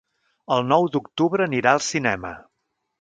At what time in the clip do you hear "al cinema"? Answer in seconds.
1.77-2.33